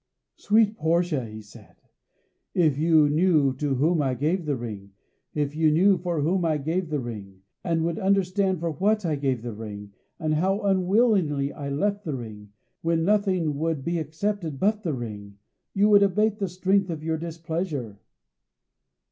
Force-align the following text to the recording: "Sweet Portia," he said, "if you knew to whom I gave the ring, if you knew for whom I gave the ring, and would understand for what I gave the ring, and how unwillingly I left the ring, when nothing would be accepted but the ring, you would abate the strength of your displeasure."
"Sweet 0.35 0.75
Portia," 0.77 1.27
he 1.27 1.43
said, 1.43 1.75
"if 2.55 2.75
you 2.75 3.07
knew 3.07 3.53
to 3.57 3.75
whom 3.75 4.01
I 4.01 4.15
gave 4.15 4.45
the 4.47 4.55
ring, 4.55 4.93
if 5.35 5.55
you 5.55 5.69
knew 5.69 5.99
for 5.99 6.21
whom 6.21 6.43
I 6.43 6.57
gave 6.57 6.89
the 6.89 6.99
ring, 6.99 7.41
and 7.63 7.85
would 7.85 7.99
understand 7.99 8.59
for 8.61 8.71
what 8.71 9.05
I 9.05 9.15
gave 9.15 9.43
the 9.43 9.53
ring, 9.53 9.93
and 10.17 10.33
how 10.33 10.61
unwillingly 10.61 11.53
I 11.53 11.69
left 11.69 12.03
the 12.03 12.15
ring, 12.15 12.49
when 12.81 13.05
nothing 13.05 13.59
would 13.59 13.83
be 13.83 13.99
accepted 13.99 14.59
but 14.59 14.81
the 14.81 14.93
ring, 14.95 15.37
you 15.75 15.87
would 15.89 16.01
abate 16.01 16.39
the 16.39 16.49
strength 16.49 16.89
of 16.89 17.03
your 17.03 17.17
displeasure." 17.17 17.99